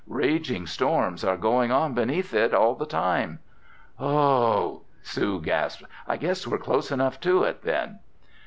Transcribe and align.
Raging 0.07 0.65
storms 0.65 1.23
are 1.23 1.37
going 1.37 1.71
on 1.71 1.93
beneath 1.93 2.33
it 2.33 2.55
all 2.55 2.73
the 2.73 2.87
time." 2.87 3.37
"Ooo!" 4.01 4.81
Sue 5.03 5.39
gasped. 5.41 5.83
"I 6.07 6.17
guess 6.17 6.47
we're 6.47 6.57
close 6.57 6.91
enough 6.91 7.19
to 7.19 7.43
it 7.43 7.61
then!" 7.61 7.99